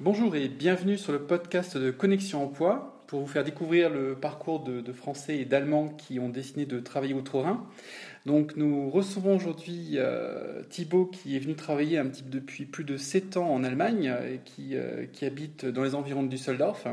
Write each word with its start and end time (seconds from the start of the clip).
Bonjour 0.00 0.36
et 0.36 0.46
bienvenue 0.46 0.96
sur 0.96 1.10
le 1.10 1.18
podcast 1.18 1.76
de 1.76 1.90
Connexion 1.90 2.44
Emploi 2.44 3.02
pour 3.08 3.18
vous 3.18 3.26
faire 3.26 3.42
découvrir 3.42 3.90
le 3.90 4.14
parcours 4.14 4.60
de, 4.60 4.92
Français 4.92 5.38
et 5.38 5.44
d'Allemands 5.44 5.88
qui 5.88 6.20
ont 6.20 6.28
décidé 6.28 6.66
de 6.66 6.78
travailler 6.78 7.14
outre-Rhin. 7.14 7.66
Donc 8.24 8.54
nous 8.54 8.90
recevons 8.90 9.34
aujourd'hui 9.34 9.94
euh, 9.96 10.62
Thibaut 10.70 11.06
qui 11.06 11.34
est 11.34 11.40
venu 11.40 11.56
travailler 11.56 11.98
un 11.98 12.06
petit 12.06 12.22
peu 12.22 12.30
depuis 12.30 12.64
plus 12.64 12.84
de 12.84 12.96
7 12.96 13.38
ans 13.38 13.52
en 13.52 13.64
Allemagne 13.64 14.14
et 14.24 14.38
qui, 14.44 14.76
euh, 14.76 15.06
qui 15.12 15.24
habite 15.24 15.66
dans 15.66 15.82
les 15.82 15.96
environs 15.96 16.22
de 16.22 16.28
Düsseldorf. 16.28 16.86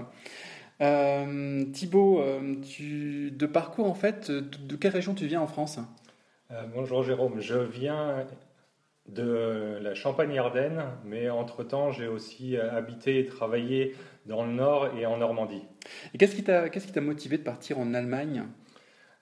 Euh, 0.81 1.63
Thibaut, 1.73 2.23
de 2.23 3.45
parcours 3.45 3.85
en 3.85 3.93
fait, 3.93 4.31
de, 4.31 4.75
quelle 4.77 4.93
région 4.93 5.13
tu 5.13 5.27
viens 5.27 5.41
en 5.41 5.47
France? 5.47 5.77
Bonjour 6.73 7.03
Jérôme, 7.03 7.39
je 7.39 7.59
viens 7.59 8.25
de 9.07 9.77
la 9.81 9.93
Champagne-Ardenne, 9.93 10.83
mais 11.03 11.29
entre-temps, 11.29 11.91
j'ai 11.91 12.07
aussi 12.07 12.57
euh, 12.57 12.71
habité 12.71 13.19
et 13.19 13.25
travaillé 13.25 13.95
dans 14.25 14.43
le 14.43 14.51
Nord 14.51 14.97
et 14.97 15.05
en 15.05 15.17
Normandie. 15.17 15.63
Et 16.13 16.17
qu'est-ce 16.17 16.35
qui 16.35 16.43
t'a, 16.43 17.01
motivé 17.01 17.37
de 17.37 17.43
partir 17.43 17.77
en 17.77 17.93
Allemagne? 17.93 18.45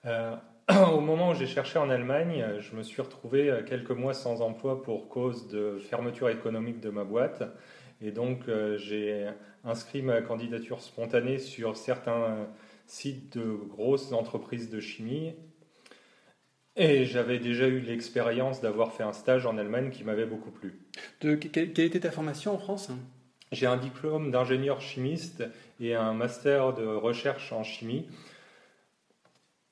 Euh, 0.06 0.34
Au 0.92 1.00
moment 1.00 1.30
où 1.30 1.34
j'ai 1.34 1.46
cherché 1.46 1.78
en 1.78 1.90
Allemagne, 1.90 2.42
je 2.60 2.74
me 2.74 2.82
suis 2.82 3.02
retrouvé 3.02 3.50
euh, 3.50 3.62
quelques 3.62 3.90
mois 3.90 4.14
sans 4.14 4.40
emploi 4.40 4.82
pour 4.82 5.08
cause 5.08 5.48
de 5.48 5.78
fermeture 5.78 6.30
économique 6.30 6.80
de 6.80 6.88
ma 6.88 7.04
boîte. 7.04 7.42
Et 8.00 8.10
donc, 8.10 8.40
j'ai 8.76 9.28
inscrit 9.62 10.02
ma 10.02 10.20
candidature 10.20 10.82
spontanée 10.82 11.38
sur 11.38 11.76
certains 11.76 12.48
sites 12.86 13.38
de 13.38 13.52
grosses 13.68 14.12
entreprises 14.12 14.68
de 14.68 14.80
chimie 14.80 15.34
et 16.76 17.04
j'avais 17.04 17.38
déjà 17.38 17.68
eu 17.68 17.80
l'expérience 17.80 18.60
d'avoir 18.60 18.92
fait 18.92 19.04
un 19.04 19.12
stage 19.12 19.46
en 19.46 19.58
Allemagne 19.58 19.90
qui 19.90 20.04
m'avait 20.04 20.26
beaucoup 20.26 20.50
plu. 20.50 20.78
De, 21.20 21.34
quelle, 21.36 21.70
était 21.70 22.00
ta 22.00 22.10
formation 22.10 22.54
en 22.54 22.58
France? 22.58 22.90
J'ai 23.52 23.66
un 23.66 23.76
diplôme 23.76 24.30
d'ingénieur 24.30 24.80
chimiste 24.80 25.44
et 25.80 25.94
un 25.94 26.12
master 26.12 26.74
de 26.74 26.84
recherche 26.84 27.52
en 27.52 27.62
chimie. 27.62 28.06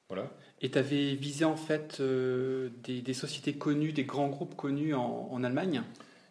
Voilà. 0.08 0.30
Et 0.60 0.70
tu 0.70 0.78
avais 0.78 1.14
visé 1.14 1.44
en 1.44 1.56
fait 1.56 1.98
euh, 1.98 2.70
des, 2.84 3.14
sociétés 3.14 3.54
connues, 3.54 3.92
des 3.92 4.04
grands 4.04 4.28
groupes 4.28 4.54
connus 4.54 4.94
en, 4.94 5.42
Allemagne? 5.42 5.82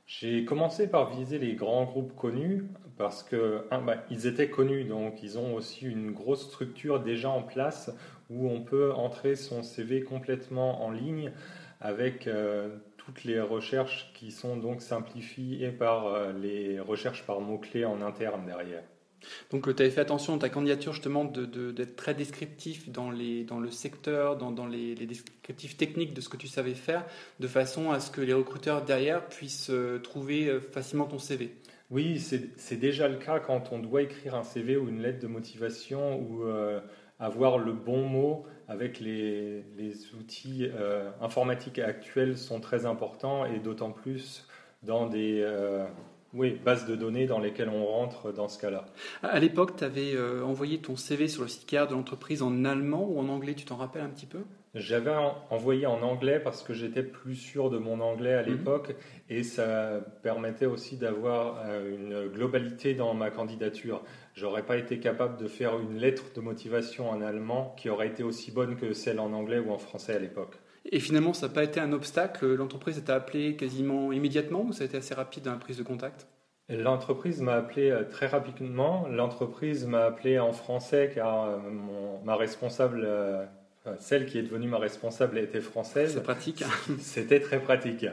J'ai 0.07 0.45
commencé 0.45 0.87
par 0.89 1.13
viser 1.13 1.37
les 1.37 1.55
grands 1.55 1.83
groupes 1.83 2.15
connus 2.15 2.63
parce 2.97 3.23
que 3.23 3.65
bah, 3.85 4.05
ils 4.09 4.27
étaient 4.27 4.49
connus, 4.49 4.85
donc 4.85 5.23
ils 5.23 5.37
ont 5.37 5.55
aussi 5.55 5.85
une 5.85 6.11
grosse 6.11 6.45
structure 6.45 7.01
déjà 7.01 7.29
en 7.29 7.41
place 7.41 7.91
où 8.31 8.49
on 8.49 8.61
peut 8.61 8.93
entrer 8.93 9.35
son 9.35 9.61
CV 9.61 10.03
complètement 10.03 10.85
en 10.85 10.91
ligne 10.91 11.31
avec 11.81 12.27
euh, 12.27 12.69
toutes 12.97 13.23
les 13.23 13.41
recherches 13.41 14.11
qui 14.13 14.31
sont 14.31 14.55
donc 14.55 14.81
simplifiées 14.81 15.71
par 15.71 16.07
euh, 16.07 16.31
les 16.31 16.79
recherches 16.79 17.25
par 17.25 17.41
mots-clés 17.41 17.85
en 17.85 18.01
interne 18.01 18.45
derrière. 18.45 18.83
Donc 19.51 19.67
euh, 19.67 19.73
tu 19.73 19.83
avais 19.83 19.91
fait 19.91 20.01
attention 20.01 20.37
ta 20.37 20.49
candidature 20.49 20.93
justement 20.93 21.25
d'être 21.25 21.95
très 21.95 22.13
descriptif 22.13 22.89
dans, 22.89 23.11
les, 23.11 23.43
dans 23.43 23.59
le 23.59 23.69
secteur, 23.69 24.37
dans, 24.37 24.51
dans 24.51 24.65
les, 24.65 24.95
descriptifs 24.95 25.75
techniques 25.75 26.13
de 26.13 26.21
ce 26.21 26.29
que 26.29 26.37
tu 26.37 26.47
savais 26.47 26.73
faire, 26.73 27.05
de 27.39 27.47
façon 27.47 27.91
à 27.91 27.99
ce 27.99 28.11
que 28.11 28.21
les 28.21 28.33
recruteurs 28.33 28.83
derrière 28.83 29.27
puissent 29.27 29.71
trouver 30.03 30.59
facilement 30.71 31.05
ton 31.05 31.19
CV. 31.19 31.55
Oui, 31.91 32.19
c'est 32.19 32.77
déjà 32.77 33.09
le 33.09 33.17
cas 33.17 33.39
quand 33.39 33.73
on 33.73 33.79
doit 33.79 34.01
écrire 34.01 34.33
un 34.33 34.43
CV 34.43 34.77
ou 34.77 34.87
une 34.87 35.01
lettre 35.01 35.19
de 35.19 35.27
motivation 35.27 36.19
ou 36.19 36.45
avoir 37.21 37.59
le 37.59 37.71
bon 37.71 38.01
mot 38.01 38.45
avec 38.67 38.99
les, 38.99 39.63
outils 40.19 40.67
euh, 40.73 41.09
informatiques 41.21 41.79
actuels 41.79 42.37
sont 42.37 42.59
très 42.59 42.85
importants 42.85 43.45
et 43.45 43.59
d'autant 43.59 43.91
plus 43.91 44.47
dans 44.83 45.07
des 45.07 45.41
euh, 45.41 45.85
oui, 46.33 46.57
bases 46.65 46.87
de 46.87 46.95
données 46.95 47.27
dans 47.27 47.39
lesquelles 47.39 47.69
on 47.69 47.85
rentre 47.85 48.31
dans 48.31 48.47
ce 48.47 48.59
cas-là. 48.59 48.85
À 49.21 49.39
l'époque, 49.39 49.75
tu 49.77 49.83
avais 49.83 50.15
euh, 50.15 50.43
envoyé 50.43 50.79
ton 50.79 50.95
CV 50.95 51.27
sur 51.27 51.43
le 51.43 51.47
site 51.47 51.65
carrière 51.65 51.89
de 51.89 51.93
l'entreprise 51.93 52.41
en 52.41 52.65
allemand 52.65 53.05
ou 53.07 53.19
en 53.19 53.29
anglais, 53.29 53.53
tu 53.53 53.65
t'en 53.65 53.75
rappelles 53.75 54.03
un 54.03 54.09
petit 54.09 54.25
peu? 54.25 54.39
J'avais 54.73 55.13
envoyé 55.49 55.85
en 55.85 56.01
anglais 56.01 56.39
parce 56.39 56.63
que 56.63 56.73
j'étais 56.73 57.03
plus 57.03 57.35
sûr 57.35 57.69
de 57.69 57.77
mon 57.77 57.99
anglais 57.99 58.33
à 58.33 58.41
mhm. 58.41 58.49
l'époque 58.49 58.95
et 59.29 59.43
ça 59.43 59.99
permettait 60.23 60.65
aussi 60.65 60.95
d'avoir 60.95 61.57
une 61.85 62.29
globalité 62.29 62.93
dans 62.93 63.13
ma 63.13 63.31
candidature 63.31 64.01
j'aurais 64.35 64.63
pas 64.63 64.77
été 64.77 64.99
capable 64.99 65.37
de 65.37 65.47
faire 65.47 65.79
une 65.79 65.97
lettre 65.97 66.25
de 66.35 66.41
motivation 66.41 67.09
en 67.09 67.21
allemand 67.21 67.75
qui 67.77 67.89
aurait 67.89 68.07
été 68.07 68.23
aussi 68.23 68.51
bonne 68.51 68.75
que 68.75 68.93
celle 68.93 69.19
en 69.19 69.33
anglais 69.33 69.59
ou 69.59 69.71
en 69.71 69.77
français 69.77 70.15
à 70.15 70.19
l'époque. 70.19 70.57
Et 70.91 70.99
finalement, 70.99 71.33
ça 71.33 71.47
n'a 71.47 71.53
pas 71.53 71.63
été 71.63 71.79
un 71.79 71.93
obstacle 71.93 72.55
L'entreprise 72.55 73.03
t'a 73.03 73.15
appelé 73.15 73.55
quasiment 73.55 74.11
immédiatement 74.11 74.63
ou 74.63 74.73
ça 74.73 74.83
a 74.83 74.85
été 74.85 74.97
assez 74.97 75.13
rapide 75.13 75.43
dans 75.43 75.51
la 75.51 75.57
prise 75.57 75.77
de 75.77 75.83
contact? 75.83 76.27
L'entreprise 76.69 77.41
m'a 77.41 77.55
appelé 77.55 77.89
euh, 77.89 78.03
très 78.03 78.27
rapidement. 78.27 79.07
L'entreprise 79.09 79.85
m'a 79.85 80.05
appelé 80.05 80.39
en 80.39 80.53
français 80.53 81.11
car 81.13 81.45
euh, 81.45 81.57
ma 82.23 82.35
responsable, 82.35 83.03
euh, 83.05 83.45
celle 83.99 84.25
qui 84.25 84.37
est 84.37 84.43
devenue 84.43 84.67
ma 84.67 84.77
responsable, 84.77 85.37
était 85.37 85.59
française. 85.59 86.13
C'est 86.13 86.23
pratique. 86.23 86.63
C'était 86.99 87.41
très 87.41 87.59
pratique. 87.59 88.05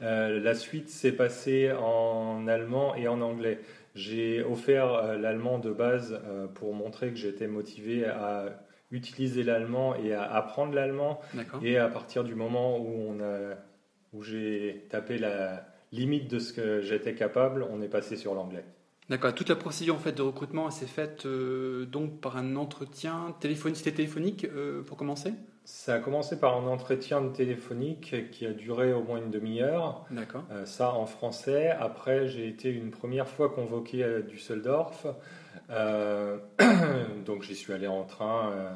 la 0.00 0.54
suite 0.54 0.88
s'est 0.88 1.12
passée 1.12 1.70
en 1.72 2.48
allemand 2.48 2.94
et 2.96 3.06
en 3.06 3.20
anglais. 3.20 3.60
J'ai 3.94 4.42
offert 4.42 4.94
euh, 4.94 5.18
l'allemand 5.18 5.58
de 5.58 5.70
base 5.70 6.18
euh, 6.24 6.46
pour 6.46 6.74
montrer 6.74 7.10
que 7.10 7.16
j'étais 7.16 7.46
motivé 7.46 8.06
à 8.06 8.64
utiliser 8.90 9.42
l'allemand 9.42 9.94
et 9.96 10.12
à 10.12 10.22
apprendre 10.22 10.74
l'allemand. 10.74 11.20
Et 11.62 11.78
à 11.78 11.88
partir 11.88 12.24
du 12.24 12.34
moment 12.34 12.78
où, 12.78 12.88
on 13.08 13.20
a, 13.20 13.54
où 14.12 14.22
j'ai 14.22 14.86
tapé 14.90 15.18
la 15.18 15.66
limite 15.92 16.30
de 16.30 16.38
ce 16.38 16.52
que 16.52 16.80
j'étais 16.82 17.14
capable, 17.14 17.66
on 17.70 17.80
est 17.80 17.88
passé 17.88 18.16
sur 18.16 18.34
l'anglais. 18.34 18.64
D'accord. 19.08 19.34
Toute 19.34 19.48
la 19.48 19.56
procédure 19.56 19.94
en 19.94 19.98
fait 19.98 20.12
de 20.12 20.22
recrutement 20.22 20.70
s'est 20.70 20.86
faite 20.86 21.24
euh, 21.26 21.86
donc 21.86 22.20
par 22.20 22.36
un 22.36 22.56
entretien 22.56 23.34
téléphonique. 23.40 23.76
C'était 23.76 23.92
téléphonique 23.92 24.46
pour 24.86 24.96
commencer? 24.96 25.32
Ça 25.64 25.94
a 25.94 25.98
commencé 26.00 26.38
par 26.38 26.56
un 26.56 26.66
entretien 26.66 27.28
téléphonique 27.28 28.30
qui 28.32 28.46
a 28.46 28.52
duré 28.52 28.92
au 28.92 29.02
moins 29.02 29.18
une 29.18 29.30
demi-heure. 29.30 30.04
D'accord. 30.10 30.42
Euh, 30.50 30.66
ça 30.66 30.92
en 30.92 31.06
français. 31.06 31.70
Après, 31.70 32.26
j'ai 32.26 32.48
été 32.48 32.68
une 32.70 32.90
première 32.90 33.28
fois 33.28 33.48
convoqué 33.48 34.02
à 34.02 34.20
Düsseldorf. 34.22 35.06
Euh, 35.70 36.38
donc, 37.24 37.42
j'y 37.42 37.54
suis 37.54 37.72
allé 37.72 37.86
en 37.86 38.02
train. 38.02 38.50
Euh, 38.50 38.70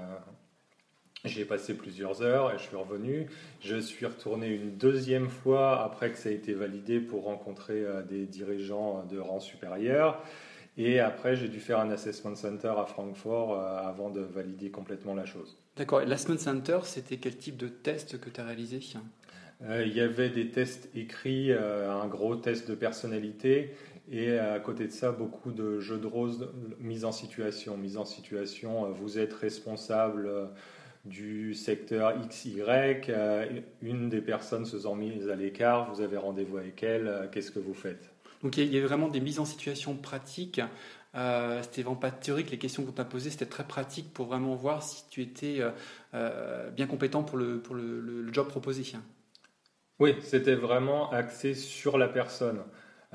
j'ai 1.24 1.44
passé 1.44 1.76
plusieurs 1.76 2.22
heures 2.22 2.54
et 2.54 2.58
je 2.58 2.62
suis 2.62 2.76
revenu. 2.76 3.26
Je 3.60 3.78
suis 3.78 4.06
retourné 4.06 4.46
une 4.46 4.76
deuxième 4.76 5.28
fois 5.28 5.82
après 5.82 6.12
que 6.12 6.18
ça 6.18 6.28
a 6.28 6.32
été 6.32 6.54
validé 6.54 7.00
pour 7.00 7.24
rencontrer 7.24 7.84
des 8.08 8.26
dirigeants 8.26 9.02
de 9.10 9.18
rang 9.18 9.40
supérieur. 9.40 10.22
Et 10.76 11.00
après, 11.00 11.34
j'ai 11.34 11.48
dû 11.48 11.58
faire 11.58 11.80
un 11.80 11.90
assessment 11.90 12.36
center 12.36 12.74
à 12.78 12.84
Francfort 12.84 13.58
avant 13.60 14.10
de 14.10 14.20
valider 14.20 14.70
complètement 14.70 15.14
la 15.14 15.24
chose. 15.24 15.58
D'accord. 15.76 16.00
L'Assessment 16.00 16.38
Center, 16.38 16.78
c'était 16.84 17.18
quel 17.18 17.36
type 17.36 17.58
de 17.58 17.68
test 17.68 18.18
que 18.18 18.30
tu 18.30 18.40
as 18.40 18.44
réalisé? 18.44 18.80
Euh, 19.62 19.84
Il 19.86 19.94
y 19.94 20.00
avait 20.00 20.30
des 20.30 20.50
tests 20.50 20.88
écrits, 20.94 21.52
euh, 21.52 21.92
un 21.92 22.06
gros 22.06 22.36
test 22.36 22.68
de 22.68 22.74
personnalité 22.74 23.72
et 24.10 24.38
à 24.38 24.58
côté 24.58 24.86
de 24.86 24.92
ça, 24.92 25.12
beaucoup 25.12 25.50
de 25.50 25.80
jeux 25.80 25.98
de 25.98 26.06
rose 26.06 26.48
mise 26.80 27.04
en 27.04 27.12
situation. 27.12 27.76
Mise 27.76 27.98
en 27.98 28.06
situation, 28.06 28.86
euh, 28.86 28.88
vous 28.88 29.18
êtes 29.18 29.34
responsable 29.34 30.30
du 31.04 31.54
secteur 31.54 32.14
XY, 32.26 32.62
une 33.82 34.08
des 34.08 34.20
personnes 34.20 34.64
se 34.64 34.80
sont 34.80 34.96
mises 34.96 35.28
à 35.28 35.36
l'écart, 35.36 35.92
vous 35.92 36.00
avez 36.00 36.16
rendez-vous 36.16 36.56
avec 36.56 36.82
elle, 36.82 37.28
qu'est-ce 37.30 37.52
que 37.52 37.60
vous 37.60 37.74
faites? 37.74 38.10
Donc 38.42 38.56
il 38.56 38.72
y 38.72 38.76
avait 38.76 38.86
vraiment 38.86 39.08
des 39.08 39.20
mises 39.20 39.38
en 39.38 39.44
situation 39.44 39.94
pratiques 39.94 40.60
euh, 41.16 41.62
c'était 41.62 41.82
vraiment 41.82 41.96
pas 41.96 42.10
théorique, 42.10 42.50
les 42.50 42.58
questions 42.58 42.84
qu'on 42.84 42.92
t'a 42.92 43.04
posées, 43.04 43.30
c'était 43.30 43.46
très 43.46 43.64
pratique 43.64 44.12
pour 44.12 44.26
vraiment 44.26 44.54
voir 44.54 44.82
si 44.82 45.08
tu 45.08 45.22
étais 45.22 45.60
euh, 45.60 45.70
euh, 46.14 46.70
bien 46.70 46.86
compétent 46.86 47.22
pour 47.22 47.38
le, 47.38 47.60
pour 47.60 47.74
le 47.74 48.32
job 48.32 48.48
proposé. 48.48 48.82
Oui, 49.98 50.14
c'était 50.20 50.54
vraiment 50.54 51.10
axé 51.10 51.54
sur 51.54 51.96
la 51.96 52.08
personne. 52.08 52.62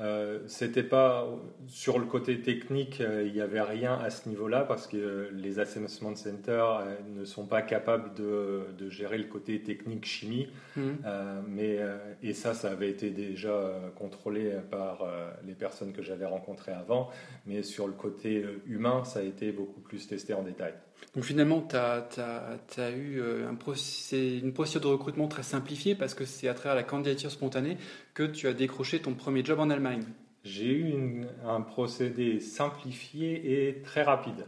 Euh, 0.02 0.40
c'était 0.48 0.82
pas 0.82 1.28
sur 1.68 1.98
le 1.98 2.06
côté 2.06 2.40
technique, 2.40 3.00
euh, 3.00 3.24
il 3.24 3.32
n'y 3.32 3.40
avait 3.40 3.60
rien 3.60 3.94
à 3.94 4.10
ce 4.10 4.28
niveau-là 4.28 4.64
parce 4.64 4.88
que 4.88 5.30
les 5.32 5.60
assessment 5.60 6.16
centers 6.16 6.78
euh, 6.78 6.96
ne 7.14 7.24
sont 7.24 7.46
pas 7.46 7.62
capables 7.62 8.12
de, 8.14 8.66
de, 8.76 8.90
gérer 8.90 9.16
le 9.16 9.24
côté 9.24 9.62
technique 9.62 10.04
chimie. 10.04 10.48
Mhm. 10.76 10.98
mais 11.48 11.78
et 12.22 12.32
ça, 12.32 12.54
ça 12.54 12.70
avait 12.70 12.88
été 12.88 13.10
déjà 13.10 13.74
contrôlé 13.96 14.52
par 14.70 15.06
les 15.46 15.54
personnes 15.54 15.92
que 15.92 16.02
j'avais 16.02 16.26
rencontrées 16.26 16.72
avant. 16.72 17.10
Mais 17.46 17.62
sur 17.62 17.86
le 17.86 17.92
côté 17.92 18.44
humain, 18.66 19.04
ça 19.04 19.20
a 19.20 19.22
été 19.22 19.52
beaucoup 19.52 19.80
plus 19.80 20.06
testé 20.06 20.34
en 20.34 20.42
détail. 20.42 20.74
Donc 21.14 21.24
finalement, 21.24 21.60
tu 21.60 21.76
as, 21.76 22.08
as, 22.78 22.90
eu 22.90 23.20
un 23.20 23.56
une 24.12 24.52
procédure 24.52 24.80
de 24.80 24.86
recrutement 24.86 25.28
très 25.28 25.42
simplifiée 25.42 25.94
parce 25.94 26.14
que 26.14 26.24
c'est 26.24 26.48
à 26.48 26.54
travers 26.54 26.74
la 26.74 26.82
candidature 26.82 27.30
spontanée 27.30 27.76
que 28.14 28.22
tu 28.22 28.46
as 28.48 28.54
décroché 28.54 29.00
ton 29.00 29.14
premier 29.14 29.44
job 29.44 29.60
en 29.60 29.68
Allemagne. 29.68 30.04
J'ai 30.44 30.72
eu 30.72 31.24
un 31.46 31.60
procédé 31.60 32.40
simplifié 32.40 33.68
et 33.68 33.82
très 33.82 34.02
rapide. 34.02 34.46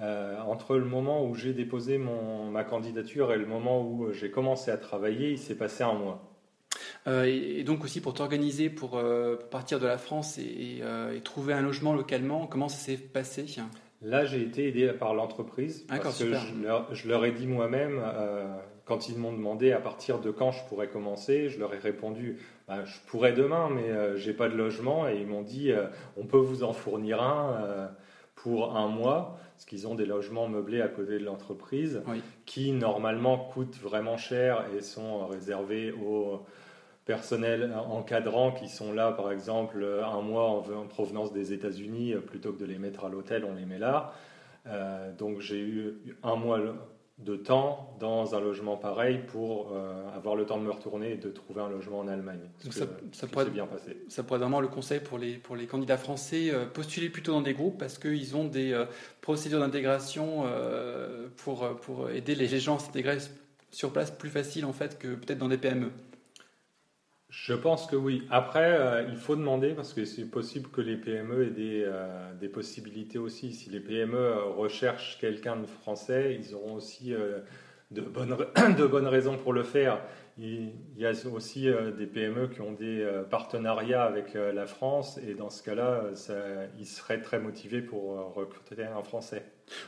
Euh, 0.00 0.38
entre 0.40 0.76
le 0.76 0.84
moment 0.84 1.26
où 1.26 1.34
j'ai 1.34 1.52
déposé 1.52 1.98
mon, 1.98 2.50
ma 2.50 2.64
candidature 2.64 3.32
et 3.32 3.36
le 3.36 3.46
moment 3.46 3.82
où 3.82 4.12
j'ai 4.12 4.30
commencé 4.30 4.70
à 4.70 4.76
travailler, 4.76 5.32
il 5.32 5.38
s'est 5.38 5.56
passé 5.56 5.82
un 5.82 5.94
mois. 5.94 6.32
et, 7.06 7.64
donc 7.64 7.84
aussi 7.84 8.00
pour 8.00 8.14
t'organiser 8.14 8.70
pour, 8.70 9.02
partir 9.50 9.80
de 9.80 9.86
la 9.86 9.98
France 9.98 10.38
et, 10.38 10.80
trouver 11.24 11.52
un 11.52 11.62
logement 11.62 11.94
localement, 11.94 12.46
comment 12.46 12.68
ça 12.68 12.78
s'est 12.78 12.96
passé? 12.96 13.44
Là, 14.00 14.24
j'ai 14.24 14.42
été 14.42 14.68
aidé 14.68 14.92
par 14.92 15.14
l'entreprise 15.14 15.84
parce 15.88 16.18
que 16.22 16.32
je 16.92 17.08
leur, 17.08 17.24
ai 17.24 17.32
dit 17.32 17.46
moi-même, 17.46 18.00
quand 18.84 19.08
ils 19.08 19.18
m'ont 19.18 19.32
demandé 19.32 19.72
à 19.72 19.80
partir 19.80 20.20
de 20.20 20.30
quand 20.30 20.52
je 20.52 20.64
pourrais 20.68 20.88
commencer, 20.88 21.48
je 21.48 21.58
leur 21.58 21.74
ai 21.74 21.78
répondu 21.78 22.38
bah, 22.68 22.84
je 22.84 22.96
pourrais 23.06 23.32
demain, 23.32 23.68
mais 23.70 23.88
je 24.12 24.16
j'ai 24.18 24.32
pas 24.34 24.48
de 24.48 24.54
logement. 24.54 25.08
Et 25.08 25.16
ils 25.16 25.26
m'ont 25.26 25.42
dit 25.42 25.72
on 26.16 26.26
peut 26.26 26.38
vous 26.38 26.62
en 26.62 26.72
fournir 26.72 27.20
un 27.20 27.90
pour 28.36 28.76
un 28.76 28.86
mois, 28.86 29.38
parce 29.54 29.64
qu'ils 29.64 29.88
ont 29.88 29.94
des 29.94 30.06
logements 30.06 30.48
meublés 30.48 30.80
à 30.80 30.88
côté 30.88 31.18
de 31.18 31.24
l'entreprise, 31.24 32.02
qui 32.46 32.72
normalement 32.72 33.36
coûtent 33.36 33.78
vraiment 33.78 34.16
cher 34.16 34.64
et 34.76 34.80
sont 34.80 35.26
réservés 35.26 35.92
aux 35.92 36.44
personnels 37.08 37.72
encadrants 37.88 38.52
qui 38.52 38.68
sont 38.68 38.92
là, 38.92 39.12
par 39.12 39.32
exemple, 39.32 39.82
un 40.04 40.20
mois 40.20 40.50
en, 40.50 40.86
provenance 40.86 41.32
des 41.32 41.54
États-Unis, 41.54 42.14
plutôt 42.26 42.52
que 42.52 42.60
de 42.60 42.66
les 42.66 42.78
mettre 42.78 43.06
à 43.06 43.08
l'hôtel, 43.08 43.46
on 43.50 43.54
les 43.54 43.64
met 43.64 43.78
là. 43.78 44.12
Euh, 44.66 45.10
donc 45.16 45.40
j'ai 45.40 45.58
eu 45.58 45.94
un 46.22 46.36
mois 46.36 46.60
de 47.18 47.34
temps 47.34 47.96
dans 47.98 48.34
un 48.36 48.40
logement 48.40 48.76
pareil 48.76 49.20
pour 49.26 49.72
euh, 49.72 50.08
avoir 50.14 50.36
le 50.36 50.46
temps 50.46 50.58
de 50.58 50.62
me 50.62 50.70
retourner 50.70 51.12
et 51.12 51.16
de 51.16 51.30
trouver 51.30 51.62
un 51.62 51.68
logement 51.68 51.98
en 52.00 52.08
Allemagne. 52.08 52.48
ça, 52.70 52.84
ça 53.12 53.26
pourrait 53.26 53.50
bien 53.50 53.66
passé. 53.66 53.96
Ça 54.08 54.22
pourrait 54.22 54.36
être 54.36 54.42
vraiment 54.42 54.60
le 54.60 54.68
conseil 54.68 55.00
pour 55.00 55.18
les, 55.18 55.34
pour 55.34 55.56
les 55.56 55.66
candidats 55.66 55.96
français, 55.96 56.50
euh, 56.52 56.66
postuler 56.66 57.08
plutôt 57.08 57.32
dans 57.32 57.40
des 57.40 57.54
groupes 57.54 57.78
parce 57.78 57.98
qu'ils 57.98 58.36
ont 58.36 58.44
des 58.44 58.72
euh, 58.72 58.84
procédures 59.20 59.58
d'intégration 59.60 60.44
pour, 61.36 61.68
pour 61.80 62.10
aider 62.10 62.34
les 62.34 62.46
gens 62.58 62.76
à 62.76 62.78
s'intégrer 62.78 63.18
sur 63.70 63.92
place 63.92 64.10
plus 64.10 64.30
facile 64.30 64.64
en 64.64 64.72
fait 64.72 64.98
que 64.98 65.08
peut-être 65.14 65.38
dans 65.38 65.48
des 65.48 65.58
PME. 65.58 65.90
Je 67.30 67.52
pense 67.52 67.86
que 67.86 67.96
oui. 67.96 68.26
Après, 68.30 68.72
euh, 68.72 69.02
il 69.10 69.16
faut 69.16 69.36
demander 69.36 69.74
parce 69.74 69.92
que 69.92 70.06
c'est 70.06 70.24
possible 70.24 70.70
que 70.70 70.80
les 70.80 70.96
PME 70.96 71.46
aient 71.46 71.50
des, 71.50 71.82
euh, 71.84 72.34
des, 72.34 72.48
possibilités 72.48 73.18
aussi. 73.18 73.52
Si 73.52 73.68
les 73.68 73.80
PME 73.80 74.44
recherchent 74.56 75.18
quelqu'un 75.20 75.56
de 75.56 75.66
français, 75.66 76.38
ils 76.40 76.54
auront 76.54 76.74
aussi 76.74 77.12
euh, 77.12 77.40
de, 77.90 78.02
bonnes, 78.02 78.36
de 78.76 78.86
bonnes 78.86 79.06
raisons 79.06 79.36
pour 79.36 79.52
le 79.52 79.62
faire. 79.62 80.00
Il 80.40 80.72
y 80.96 81.04
a 81.04 81.12
aussi 81.32 81.66
des 81.98 82.06
PME 82.06 82.46
qui 82.46 82.60
ont 82.60 82.70
des 82.70 83.04
partenariats 83.28 84.04
avec 84.04 84.34
la 84.34 84.66
France 84.66 85.18
et 85.26 85.34
dans 85.34 85.50
ce 85.50 85.64
cas-là, 85.64 86.04
ils 86.78 86.86
seraient 86.86 87.20
très 87.20 87.40
motivés 87.40 87.82
pour 87.82 88.34
recruter 88.36 88.84
un 88.84 89.02
Français. 89.02 89.42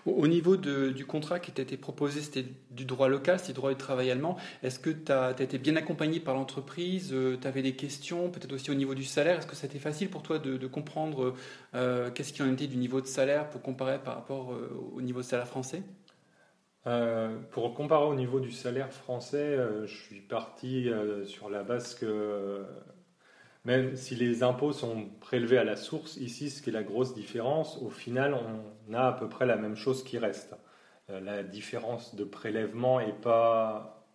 Au 0.07 0.27
niveau 0.27 0.57
du 0.57 1.07
contrat 1.07 1.41
qui 1.41 1.53
t'a 1.53 1.63
été 1.63 1.77
proposé, 1.77 2.21
c'était 2.21 2.45
du 2.71 2.85
droit 2.85 3.09
local, 3.09 3.39
c'était 3.39 3.53
du 3.53 3.57
droit 3.57 3.71
du 3.71 3.77
travail 3.77 4.11
allemand. 4.11 4.37
Est-ce 4.63 4.79
que 4.79 4.91
tu 4.91 5.13
as, 5.13 5.31
été 5.39 5.59
bien 5.59 5.77
accompagné 5.77 6.21
par 6.21 6.35
l'entreprise 6.35 7.11
euh, 7.13 7.37
Tu 7.41 7.47
avais 7.47 7.63
des 7.63 7.75
questions, 7.75 8.31
peut-être 8.31 8.53
aussi 8.53 8.71
au 8.71 8.75
niveau 8.75 8.95
du 8.95 9.05
salaire? 9.05 9.39
Est-ce 9.39 9.47
que 9.47 9.57
ça 9.57 9.67
a 9.67 9.71
été 9.71 9.79
facile 9.79 10.11
pour 10.11 10.23
toi 10.23 10.39
de, 10.39 10.67
comprendre 10.67 11.35
euh, 11.75 12.11
qu'est-ce 12.11 12.33
qui 12.33 12.43
en 12.43 12.53
était 12.53 12.67
du 12.67 12.77
niveau 12.77 13.01
de 13.01 13.07
salaire 13.07 13.49
pour 13.49 13.63
comparer 13.63 13.99
par 13.99 14.15
rapport 14.15 14.53
euh, 14.53 14.71
au 14.95 15.03
niveau 15.03 15.21
de 15.21 15.25
salaire 15.25 15.49
français? 15.49 15.83
Pour 17.51 17.75
comparer 17.75 18.07
au 18.07 18.15
niveau 18.15 18.41
du 18.41 18.53
salaire 18.53 18.93
français, 18.93 19.59
je 19.85 19.95
suis 19.95 20.21
parti 20.21 20.89
sur 21.27 21.51
la 21.51 21.63
base 21.63 21.95
que 21.95 22.65
même 23.65 23.97
si 23.97 24.15
les 24.15 24.43
impôts 24.43 24.73
sont 24.73 25.07
prélevés 25.21 25.59
à 25.59 25.65
la 25.65 25.77
source, 25.77 26.17
ici, 26.17 26.51
ce 26.51 26.63
qui 26.63 26.71
est 26.71 26.73
la 26.73 26.83
grosse 26.83 27.15
différence, 27.15 27.77
au 27.83 27.91
final, 27.91 28.35
on 28.35 28.95
a 28.95 29.09
à 29.09 29.13
peu 29.13 29.29
près 29.29 29.47
la 29.47 29.57
même 29.57 29.77
chose 29.77 30.03
qui 30.03 30.19
reste. 30.19 30.55
Euh, 31.11 31.21
la 31.21 31.43
différence 31.43 32.15
de 32.15 32.25
prélèvement 32.25 33.01
n'est 33.01 33.13
pas 33.13 34.07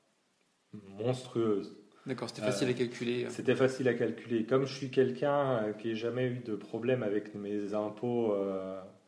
monstrueuse. 0.73 1.77
D'accord, 2.05 2.29
c'était 2.29 2.41
facile 2.41 2.67
à 2.67 2.71
euh, 2.71 2.73
calculer. 2.73 3.29
C'était 3.29 3.55
facile 3.55 3.87
à 3.87 3.93
calculer. 3.93 4.45
Comme 4.45 4.65
je 4.65 4.73
suis 4.73 4.89
quelqu'un 4.89 5.63
euh, 5.63 5.73
qui 5.73 5.89
n'a 5.89 5.95
jamais 5.95 6.25
eu 6.25 6.39
de 6.39 6.55
problème 6.55 7.03
avec 7.03 7.35
mes 7.35 7.73
impôts 7.73 8.35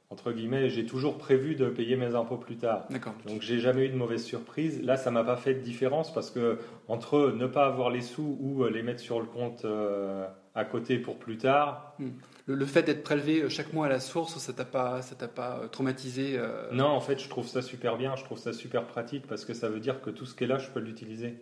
entre 0.09 0.31
guillemets, 0.31 0.69
j'ai 0.69 0.86
toujours 0.86 1.18
prévu 1.18 1.56
de 1.56 1.68
payer 1.68 1.98
mes 1.98 2.15
impôts 2.15 2.38
plus 2.38 2.56
tard. 2.56 2.86
D'accord. 2.89 3.13
Donc 3.25 3.42
j'ai 3.42 3.59
jamais 3.59 3.86
eu 3.86 3.89
de 3.89 3.98
mauvaise 3.98 4.24
surprise. 4.24 4.81
Là, 4.81 4.95
ça 4.95 5.12
m'a 5.12 5.24
pas 5.24 5.36
fait 5.36 5.54
de 5.54 5.59
différence 5.59 6.13
parce 6.13 6.31
que 6.31 6.59
entre 6.88 7.33
ne 7.36 7.45
pas 7.45 7.65
avoir 7.65 7.89
les 7.89 8.01
sous 8.01 8.38
ou 8.39 8.63
euh, 8.63 8.69
les 8.69 8.83
mettre 8.83 9.01
sur 9.01 9.19
le 9.19 9.25
compte 9.25 9.65
euh, 9.65 10.25
à 10.56 10.63
côté 10.63 10.98
pour 10.98 11.18
plus 11.18 11.38
tard. 11.38 11.94
Hmm. 12.00 12.12
Le, 12.45 12.65
fait 12.65 12.83
d'être 12.83 13.04
prélevé 13.04 13.42
euh, 13.42 13.50
chaque 13.50 13.74
mois 13.74 13.88
à 13.88 13.89
la 13.89 14.00
source, 14.00 14.38
ça 14.38 14.54
t'a 14.54 14.63
pas, 14.63 15.01
ça 15.01 15.15
t'a 15.15 15.27
pas 15.27 15.68
traumatisé 15.74 16.39
Non, 16.71 16.88
en 16.88 17.01
fait, 17.01 17.19
je 17.19 17.27
trouve 17.27 17.48
ça 17.48 17.62
super 17.62 17.98
bien. 17.98 18.15
Je 18.15 18.24
trouve 18.24 18.39
ça 18.39 18.54
super 18.54 18.88
pratique 18.88 19.27
parce 19.27 19.44
que 19.44 19.54
ça 19.54 19.68
veut 19.68 19.81
dire 19.81 20.00
que 20.01 20.09
tout 20.09 20.25
ce 20.25 20.36
qui 20.36 20.45
est 20.45 20.48
là, 20.48 20.57
je 20.57 20.69
peux 20.69 20.80
l'utiliser. 20.80 21.36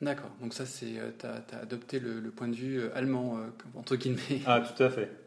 D'accord. 0.00 0.32
Donc 0.40 0.54
ça, 0.54 0.66
c'est, 0.66 0.94
tu 1.20 1.26
as, 1.26 1.58
adopté 1.60 2.00
le, 2.00 2.18
le, 2.18 2.30
point 2.32 2.48
de 2.48 2.56
vue 2.56 2.82
allemand 2.96 3.38
entre 3.76 3.94
guillemets. 3.94 4.42
Ah, 4.44 4.60
tout 4.60 4.82
à 4.82 4.90
fait. 4.90 5.21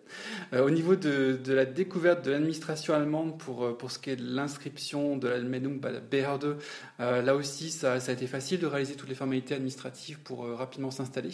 Euh, 0.53 0.65
au 0.65 0.69
niveau 0.69 0.95
de, 0.95 1.39
la 1.47 1.65
découverte 1.65 2.25
de 2.25 2.31
l'administration 2.31 2.93
allemande 2.93 3.37
pour, 3.37 3.65
euh, 3.65 3.77
pour 3.77 3.91
ce 3.91 3.99
qui 3.99 4.09
est 4.09 4.15
de 4.15 4.23
l'inscription 4.25 5.17
de 5.17 5.27
l'Anmeldung 5.27 5.79
bei 5.79 5.99
Behörde, 5.99 6.57
euh, 6.99 7.21
là 7.21 7.35
aussi, 7.35 7.69
ça, 7.71 7.93
a 7.93 8.11
été 8.11 8.27
facile 8.27 8.59
de 8.59 8.67
réaliser 8.67 8.95
toutes 8.95 9.09
les 9.09 9.15
formalités 9.15 9.55
administratives 9.55 10.19
pour 10.21 10.47
rapidement 10.47 10.91
s'installer 10.91 11.25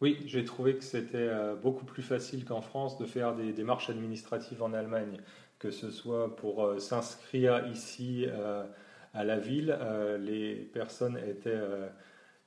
oui, 0.00 0.18
j'ai 0.24 0.44
trouvé 0.44 0.76
que 0.76 0.82
c'était 0.82 1.28
beaucoup 1.62 1.84
plus 1.84 2.02
facile 2.02 2.46
qu'en 2.46 2.62
France 2.62 2.98
de 2.98 3.04
faire 3.04 3.34
des 3.34 3.52
démarches 3.52 3.90
administratives 3.90 4.62
en 4.62 4.72
Allemagne, 4.72 5.18
que 5.58 5.70
ce 5.70 5.90
soit 5.90 6.34
pour 6.36 6.74
s'inscrire 6.78 7.66
ici 7.70 8.26
à 9.12 9.24
la 9.24 9.38
ville. 9.38 9.78
Les 10.20 10.54
personnes 10.54 11.18
étaient 11.18 11.60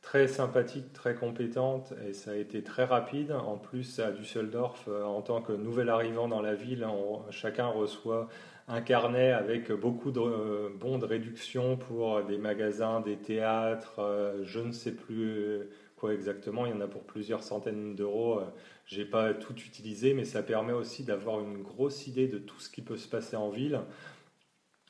très 0.04 0.28
sympathique, 0.28 0.94
très 0.94 1.16
compétente 1.16 1.94
et 2.08 2.14
ça 2.14 2.32
a 2.32 2.36
été 2.36 2.62
très 2.62 2.84
rapide. 2.84 3.32
En 3.32 3.58
plus, 3.58 4.00
à 4.00 4.12
Düsseldorf, 4.12 4.86
euh, 4.88 5.04
en 5.04 5.22
tant 5.22 5.42
que 5.42 5.54
nouvel 5.54 5.90
arrivant 5.90 6.28
dans 6.28 6.42
la 6.42 6.54
ville, 6.54 6.86
chacun 7.32 7.68
reçoit 7.68 8.28
un 8.68 8.82
carnet 8.82 9.32
avec 9.32 9.72
beaucoup 9.72 10.12
de 10.12 10.20
euh, 10.20 10.70
bons 10.78 11.00
de 11.00 11.06
réduction 11.06 11.78
pour 11.78 12.22
des 12.24 12.38
magasins, 12.38 13.02
des 13.02 13.18
théâtres, 13.18 13.96
euh, 14.00 14.44
je 14.44 14.60
ne 14.60 14.72
sais 14.72 14.92
plus 14.92 15.62
quoi 15.96 16.14
exactement, 16.14 16.66
il 16.66 16.74
y 16.74 16.76
en 16.76 16.82
a 16.82 16.88
pour 16.88 17.04
plusieurs 17.04 17.42
centaines 17.42 17.96
d'euros. 17.96 18.42
J'ai 18.86 19.06
pas 19.06 19.34
tout 19.34 19.56
utilisé, 19.56 20.14
mais 20.14 20.26
ça 20.26 20.44
permet 20.44 20.74
aussi 20.74 21.04
d'avoir 21.06 21.40
une 21.40 21.64
grosse 21.64 22.08
idée 22.08 22.28
de 22.28 22.38
tout 22.38 22.60
ce 22.60 22.70
qui 22.70 22.82
peut 22.82 22.98
se 22.98 23.08
passer 23.08 23.38
en 23.38 23.50
ville 23.50 23.80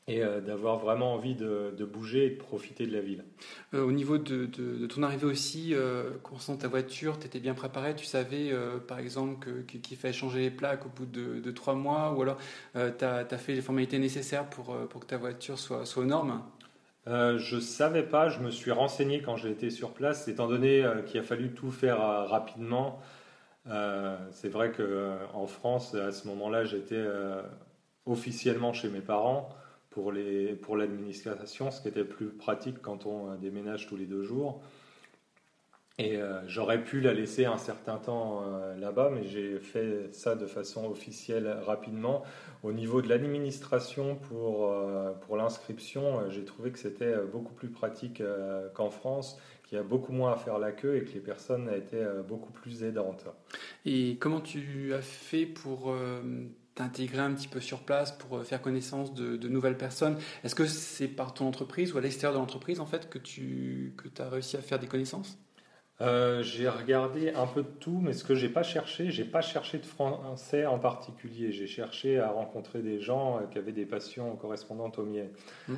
et 0.06 0.22
euh, 0.22 0.40
d'avoir 0.40 0.78
vraiment 0.78 1.14
envie 1.14 1.34
de, 1.34 1.84
bouger 1.84 2.26
et 2.26 2.30
de 2.30 2.36
profiter 2.36 2.86
de 2.86 2.92
la 2.92 3.00
ville. 3.00 3.24
Euh, 3.72 3.84
au 3.84 3.92
niveau 3.92 4.18
de, 4.18 4.46
ton 4.86 5.02
arrivée 5.02 5.26
aussi, 5.26 5.70
euh, 5.72 6.10
concernant 6.22 6.58
ta 6.58 6.68
voiture, 6.68 7.18
tu 7.18 7.26
étais 7.26 7.40
bien 7.40 7.54
préparé 7.54 7.94
Tu 7.96 8.04
savais, 8.04 8.52
par 8.86 8.98
exemple, 8.98 9.48
qu'il 9.64 9.96
fallait 9.96 10.12
changer 10.12 10.40
les 10.40 10.50
plaques 10.50 10.84
au 10.86 10.90
bout 10.90 11.06
de, 11.06 11.50
trois 11.50 11.74
mois 11.74 12.12
Ou 12.12 12.22
alors, 12.22 12.38
tu 12.74 13.04
as, 13.04 13.38
fait 13.38 13.54
les 13.54 13.62
formalités 13.62 13.98
nécessaires 13.98 14.48
pour, 14.48 14.76
pour 14.88 15.00
que 15.00 15.06
ta 15.06 15.16
voiture 15.16 15.58
soit, 15.58 15.86
soit 15.86 16.02
aux 16.02 16.06
normes? 16.06 16.42
Je 17.06 17.56
ne 17.56 17.60
savais 17.60 18.02
pas, 18.02 18.28
je 18.28 18.40
me 18.40 18.50
suis 18.50 18.70
renseigné 18.70 19.22
quand 19.22 19.36
j'ai 19.36 19.50
été 19.50 19.70
sur 19.70 19.92
place, 19.92 20.28
étant 20.28 20.48
donné 20.48 20.84
qu'il 21.06 21.20
a 21.20 21.22
fallu 21.22 21.50
tout 21.52 21.70
faire 21.70 21.98
rapidement. 21.98 23.00
c'est 24.32 24.48
vrai 24.48 24.72
qu'en 24.72 25.46
France, 25.46 25.94
à 25.94 26.12
ce 26.12 26.26
moment-là, 26.28 26.64
j'étais 26.64 27.02
officiellement 28.06 28.74
chez 28.74 28.88
mes 28.88 29.00
parents 29.00 29.54
pour, 29.94 30.10
les, 30.10 30.56
pour 30.56 30.76
l'administration, 30.76 31.70
ce 31.70 31.80
qui 31.80 31.86
était 31.86 32.04
plus 32.04 32.26
pratique 32.26 32.82
quand 32.82 33.06
on 33.06 33.30
euh, 33.30 33.36
déménage 33.36 33.86
tous 33.86 33.96
les 33.96 34.06
deux 34.06 34.24
jours. 34.24 34.60
Et 35.98 36.16
euh, 36.16 36.40
j'aurais 36.48 36.82
pu 36.82 37.00
la 37.00 37.14
laisser 37.14 37.44
un 37.44 37.58
certain 37.58 37.98
temps 37.98 38.42
euh, 38.42 38.76
là-bas, 38.76 39.12
mais 39.14 39.24
j'ai 39.28 39.60
fait 39.60 40.12
ça 40.12 40.34
de 40.34 40.46
façon 40.46 40.90
officielle 40.90 41.46
rapidement. 41.64 42.24
Au 42.64 42.72
niveau 42.72 43.02
de 43.02 43.08
l'administration 43.08 44.16
pour, 44.16 44.74
pour 45.20 45.36
l'inscription, 45.36 46.28
j'ai 46.30 46.44
trouvé 46.44 46.72
que 46.72 46.78
c'était 46.80 47.14
beaucoup 47.30 47.52
plus 47.52 47.68
pratique 47.68 48.22
qu'en 48.72 48.90
France, 48.90 49.38
qu'il 49.68 49.76
y 49.76 49.80
a 49.80 49.84
beaucoup 49.84 50.12
moins 50.12 50.32
à 50.32 50.36
faire 50.36 50.58
la 50.58 50.72
queue 50.72 50.96
et 50.96 51.04
que 51.04 51.12
les 51.12 51.20
personnes 51.20 51.70
étaient 51.76 52.06
beaucoup 52.26 52.50
plus 52.50 52.82
aidantes. 52.82 53.26
Et 53.84 54.16
comment 54.18 54.40
tu 54.40 54.94
as 54.94 55.02
fait 55.02 55.44
pour 55.44 55.94
t'intégrer 56.74 57.20
un 57.20 57.32
petit 57.32 57.48
peu 57.48 57.60
sur 57.60 57.80
place 57.80 58.12
pour 58.12 58.38
euh, 58.38 58.42
faire 58.42 58.60
connaissance 58.60 59.14
de, 59.14 59.48
nouvelles 59.48 59.76
personnes 59.76 60.18
Est-ce 60.42 60.54
que 60.54 60.66
c'est 60.66 61.08
par 61.08 61.34
ton 61.34 61.46
entreprise 61.46 61.92
ou 61.92 61.98
à 61.98 62.00
l'extérieur 62.00 62.34
de 62.34 62.38
l'entreprise 62.38 62.80
en 62.80 62.86
fait 62.86 63.08
que 63.08 63.18
tu 63.18 63.94
que 63.96 64.22
as 64.22 64.28
réussi 64.28 64.56
à 64.56 64.60
faire 64.60 64.78
des 64.78 64.86
connaissances? 64.86 65.38
Euh, 66.00 66.42
j'ai 66.42 66.68
regardé 66.68 67.30
un 67.30 67.46
peu 67.46 67.62
de 67.62 67.68
tout, 67.68 68.00
mais 68.02 68.14
ce 68.14 68.24
que 68.24 68.34
j'ai 68.34 68.48
pas 68.48 68.64
cherché, 68.64 69.12
j'ai 69.12 69.24
pas 69.24 69.42
cherché 69.42 69.78
de 69.78 69.86
français 69.86 70.66
en 70.66 70.80
particulier. 70.80 71.52
J'ai 71.52 71.68
cherché 71.68 72.18
à 72.18 72.30
rencontrer 72.30 72.82
des 72.82 72.98
gens 72.98 73.38
euh, 73.38 73.46
qui 73.46 73.58
avaient 73.58 73.72
des 73.72 73.86
passions 73.86 74.34
correspondantes 74.34 74.98
aux 74.98 75.04
miennes. 75.04 75.30
Mmh. 75.68 75.74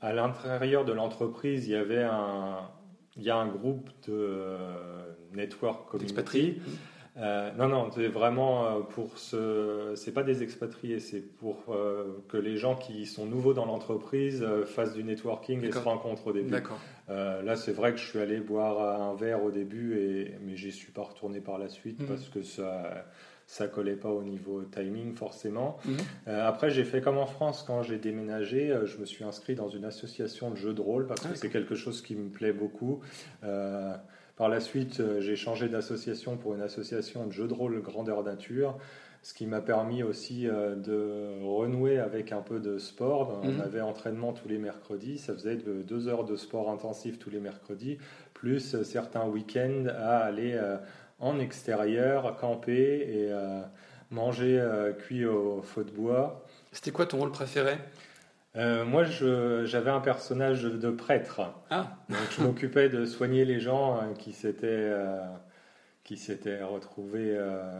à 0.00 0.12
l'intérieur 0.12 0.84
de 0.84 0.92
l'entreprise, 0.92 1.66
il 1.66 1.72
y 1.72 1.76
avait 1.76 2.04
un, 2.04 2.70
il 3.16 3.24
y 3.24 3.30
a 3.30 3.36
un 3.36 3.48
groupe 3.48 3.90
de 4.06 4.56
network 5.34 5.88
community. 5.88 6.60
Euh, 7.18 7.50
non, 7.56 7.68
non, 7.68 7.90
c'est 7.94 8.08
vraiment 8.08 8.66
euh, 8.66 8.80
pour 8.80 9.18
ce. 9.18 9.92
C'est 9.96 10.12
pas 10.12 10.22
des 10.22 10.42
expatriés, 10.42 11.00
c'est 11.00 11.20
pour 11.20 11.64
euh, 11.70 12.22
que 12.28 12.36
les 12.36 12.56
gens 12.56 12.76
qui 12.76 13.06
sont 13.06 13.24
nouveaux 13.24 13.54
dans 13.54 13.64
l'entreprise 13.64 14.44
fassent 14.66 14.92
du 14.92 15.04
networking 15.04 15.64
et 15.64 15.72
se 15.72 15.78
rencontrent 15.78 16.28
au 16.28 16.32
début. 16.32 16.50
D'accord. 16.50 16.78
là, 17.08 17.56
c'est 17.56 17.72
vrai 17.72 17.92
que 17.92 17.98
je 17.98 18.06
suis 18.06 18.18
allé 18.18 18.40
boire 18.40 19.00
un 19.00 19.14
verre 19.14 19.42
au 19.42 19.50
début, 19.50 19.98
et, 19.98 20.34
mais 20.42 20.56
j'y 20.56 20.72
suis 20.72 20.92
pas 20.92 21.02
retourné 21.02 21.40
par 21.40 21.58
la 21.58 21.68
suite 21.68 22.00
mhm. 22.00 22.06
parce 22.06 22.28
que 22.28 22.42
ça. 22.42 23.06
Ça 23.48 23.68
collait 23.68 23.94
pas 23.94 24.08
au 24.08 24.24
niveau 24.24 24.62
timing 24.64 25.14
forcément. 25.14 25.76
Mhm. 25.84 25.96
après, 26.26 26.68
j'ai 26.68 26.82
fait 26.82 27.00
comme 27.00 27.16
en 27.16 27.26
France 27.26 27.62
quand 27.64 27.84
j'ai 27.84 27.96
déménagé. 27.96 28.76
je 28.86 28.98
me 28.98 29.04
suis 29.04 29.22
inscrit 29.22 29.54
dans 29.54 29.68
une 29.68 29.84
association 29.84 30.50
de 30.50 30.56
jeux 30.56 30.74
de 30.74 30.80
rôle 30.80 31.06
parce 31.06 31.24
ah, 31.24 31.28
que 31.28 31.36
c'est 31.36 31.48
quelque 31.48 31.76
chose 31.76 32.02
qui 32.02 32.16
me 32.16 32.28
plaît 32.28 32.52
beaucoup. 32.52 33.02
Par 34.36 34.50
la 34.50 34.60
suite, 34.60 35.00
euh, 35.00 35.20
j'ai 35.20 35.34
changé 35.34 35.68
d'association 35.68 36.36
pour 36.36 36.54
une 36.54 36.60
association 36.60 37.26
de 37.26 37.32
jeux 37.32 37.48
de 37.48 37.54
rôle 37.54 37.80
grandeur 37.80 38.22
nature, 38.22 38.76
ce 39.22 39.32
qui 39.32 39.46
m'a 39.46 39.62
permis 39.62 40.02
aussi 40.02 40.46
euh, 40.46 40.74
de 40.76 41.42
renouer 41.42 41.98
avec 41.98 42.32
un 42.32 42.42
peu 42.42 42.60
de 42.60 42.76
sport. 42.76 43.40
On 43.42 43.48
mhm. 43.48 43.60
avait 43.62 43.80
entraînement 43.80 44.34
tous 44.34 44.46
les 44.46 44.58
mercredis, 44.58 45.16
ça 45.16 45.32
faisait 45.32 45.56
deux 45.56 46.08
heures 46.08 46.24
de 46.24 46.36
sport 46.36 46.70
intensif 46.70 47.18
tous 47.18 47.30
les 47.30 47.40
mercredis, 47.40 47.96
plus 48.34 48.74
euh, 48.74 48.84
certains 48.84 49.26
week-ends 49.26 49.86
à 49.88 50.18
aller 50.18 50.60
en 51.18 51.38
extérieur, 51.38 52.36
camper 52.36 52.98
et 53.08 53.32
manger 54.10 54.62
cuit 54.98 55.24
au 55.24 55.62
feu 55.62 55.82
de 55.82 55.90
bois. 55.90 56.44
C'était 56.72 56.90
quoi 56.90 57.06
ton 57.06 57.16
rôle 57.16 57.30
préféré? 57.32 57.78
Euh, 58.56 58.84
moi, 58.84 59.04
j'avais 59.04 59.90
un 59.90 60.00
personnage 60.00 60.62
de 60.62 60.90
prêtre. 60.90 61.42
Ah. 61.70 61.98
Donc, 62.08 62.18
je 62.30 62.42
m'occupais 62.42 62.88
de 62.88 63.04
soigner 63.04 63.44
les 63.44 63.60
gens 63.60 63.96
euh, 63.96 64.14
qui 64.14 64.32
s'étaient 64.32 64.66
euh, 64.70 65.20
qui 66.04 66.16
s'étaient 66.16 66.62
retrouvés 66.62 67.36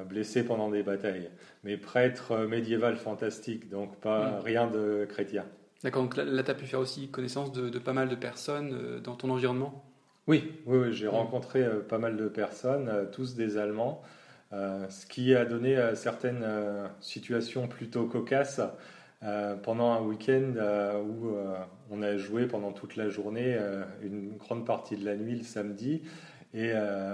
blessés 0.09 0.45
pendant 0.45 0.69
des 0.69 0.83
batailles. 0.83 1.31
Mais 1.63 1.77
prêtre 1.77 2.39
médiéval 2.39 2.97
fantastique, 2.97 3.71
donc 3.71 4.01
pas 4.01 4.31
hmm. 4.31 4.41
rien 4.43 4.67
de 4.67 5.07
chrétien. 5.09 5.45
D'accord, 5.85 6.03
donc 6.03 6.17
là, 6.17 6.43
tu 6.43 6.51
as 6.51 6.55
pu 6.55 6.67
faire 6.67 6.81
aussi 6.81 7.09
connaissance 7.09 7.53
de, 7.53 7.79
pas 7.79 7.93
mal 7.93 8.09
de 8.09 8.17
personnes 8.17 9.01
dans 9.05 9.15
ton 9.15 9.31
environnement? 9.31 9.85
Oui, 10.27 10.61
oui, 10.67 10.93
j'ai 10.93 11.07
hmm. 11.07 11.11
rencontré 11.11 11.65
pas 11.89 11.99
mal 11.99 12.17
de 12.17 12.27
personnes, 12.27 12.91
tous 13.13 13.37
des 13.37 13.59
Allemands, 13.59 14.03
ce 14.51 15.07
qui 15.07 15.33
a 15.33 15.45
donné 15.45 15.79
certaines 15.95 16.45
situations 17.01 17.69
plutôt 17.69 18.07
cocasses. 18.07 18.61
Euh, 19.23 19.57
pendant 19.57 19.93
un 19.93 20.03
week-end 20.03 20.53
euh, 20.57 21.01
où 21.01 21.31
euh, 21.31 21.57
on 21.91 22.03
a 22.03 22.19
joué 22.19 22.47
pendant 22.47 22.73
toute 22.73 22.97
la 22.97 23.09
journée, 23.09 23.57
une 24.03 24.37
grande 24.37 24.67
partie 24.67 24.97
de 24.97 25.05
la 25.05 25.17
nuit 25.17 25.37
le 25.37 25.45
samedi. 25.45 26.03
Et 26.55 26.73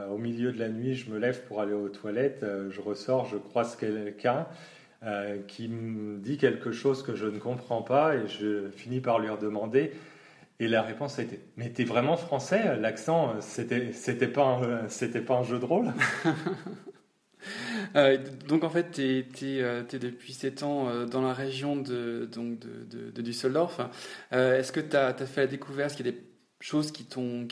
au 0.08 0.18
milieu 0.18 0.52
de 0.52 0.58
la 0.58 0.68
nuit, 0.68 0.94
je 0.94 1.10
me 1.10 1.18
lève 1.18 1.42
pour 1.46 1.60
aller 1.60 1.72
aux 1.72 1.88
toilettes, 1.88 2.46
je 2.70 2.80
ressors, 2.80 3.26
je 3.26 3.36
croise 3.36 3.74
quelqu'un 3.74 4.46
qui 5.48 5.66
me 5.66 6.18
dit 6.18 6.36
quelque 6.36 6.70
chose 6.70 7.02
que 7.02 7.16
je 7.16 7.26
ne 7.26 7.40
comprends 7.40 7.82
pas 7.82 8.14
et 8.14 8.28
je 8.28 8.70
finis 8.70 9.00
par 9.00 9.18
lui 9.18 9.28
demander. 9.40 9.92
Et 10.60 10.68
la 10.68 10.82
réponse 10.82 11.18
a 11.18 11.22
été 11.22 11.40
Mais 11.56 11.70
t'es 11.70 11.82
vraiment 11.82 12.16
français? 12.16 12.76
L'accent, 12.78 13.40
c'était, 13.40 14.28
pas 14.28 14.60
pas 15.26 15.34
un 15.34 15.42
jeu 15.42 15.58
de 15.58 15.64
rôle? 15.64 15.92
Euh, 17.96 18.18
donc 18.48 18.64
en 18.64 18.70
fait, 18.70 18.92
tu 18.92 19.02
es, 19.02 19.60
euh, 19.60 19.82
depuis 19.82 20.32
7 20.32 20.62
ans 20.62 20.88
euh, 20.88 21.06
dans 21.06 21.22
la 21.22 21.32
région 21.32 21.76
de, 21.76 22.28
donc 22.32 22.58
de, 22.58 23.10
de, 23.10 23.22
Düsseldorf. 23.22 23.80
Est-ce 24.30 24.72
que 24.72 24.80
tu 24.80 24.96
as, 24.96 25.14
fait 25.14 25.42
la 25.42 25.46
découverte 25.46 25.90
Est-ce 25.90 25.96
qu'il 25.96 26.06
y 26.06 26.08
a 26.08 26.12
des 26.12 26.24
choses 26.60 26.92
qui 26.92 27.04
t'ont 27.04 27.48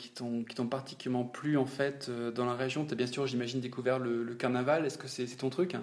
particulièrement 0.69 1.25
plu 1.25 1.57
en 1.57 1.65
fait 1.65 2.09
dans 2.09 2.45
la 2.45 2.55
région? 2.55 2.85
Tu 2.85 2.93
as 2.93 2.95
bien 2.95 3.07
sûr, 3.07 3.27
j'imagine, 3.27 3.59
découvert 3.59 3.99
le, 3.99 4.33
carnaval. 4.35 4.85
Est-ce 4.85 4.97
que 4.97 5.07
c'est 5.07 5.25
ton 5.37 5.49
truc? 5.49 5.75